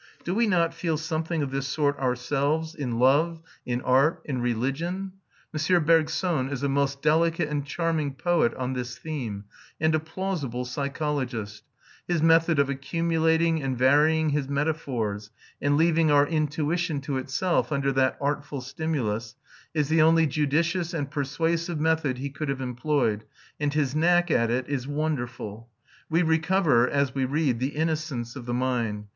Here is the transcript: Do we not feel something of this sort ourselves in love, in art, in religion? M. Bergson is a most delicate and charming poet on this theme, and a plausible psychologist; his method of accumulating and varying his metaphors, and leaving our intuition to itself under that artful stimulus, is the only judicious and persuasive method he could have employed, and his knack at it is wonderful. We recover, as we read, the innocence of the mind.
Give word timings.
Do 0.23 0.33
we 0.33 0.47
not 0.47 0.73
feel 0.73 0.97
something 0.97 1.43
of 1.43 1.51
this 1.51 1.67
sort 1.67 1.95
ourselves 1.99 2.73
in 2.73 2.97
love, 2.97 3.39
in 3.67 3.81
art, 3.81 4.23
in 4.25 4.41
religion? 4.41 5.11
M. 5.55 5.83
Bergson 5.85 6.49
is 6.49 6.63
a 6.63 6.67
most 6.67 7.03
delicate 7.03 7.49
and 7.49 7.63
charming 7.63 8.15
poet 8.15 8.51
on 8.55 8.73
this 8.73 8.97
theme, 8.97 9.43
and 9.79 9.93
a 9.93 9.99
plausible 9.99 10.65
psychologist; 10.65 11.65
his 12.07 12.23
method 12.23 12.57
of 12.57 12.67
accumulating 12.67 13.61
and 13.61 13.77
varying 13.77 14.29
his 14.31 14.49
metaphors, 14.49 15.29
and 15.61 15.77
leaving 15.77 16.09
our 16.09 16.25
intuition 16.25 16.99
to 17.01 17.17
itself 17.19 17.71
under 17.71 17.91
that 17.91 18.17
artful 18.19 18.61
stimulus, 18.61 19.35
is 19.75 19.89
the 19.89 20.01
only 20.01 20.25
judicious 20.25 20.95
and 20.95 21.11
persuasive 21.11 21.79
method 21.79 22.17
he 22.17 22.31
could 22.31 22.49
have 22.49 22.59
employed, 22.59 23.23
and 23.59 23.75
his 23.75 23.95
knack 23.95 24.31
at 24.31 24.49
it 24.49 24.67
is 24.67 24.87
wonderful. 24.87 25.69
We 26.09 26.23
recover, 26.23 26.89
as 26.89 27.13
we 27.13 27.25
read, 27.25 27.59
the 27.59 27.75
innocence 27.75 28.35
of 28.35 28.47
the 28.47 28.55
mind. 28.55 29.05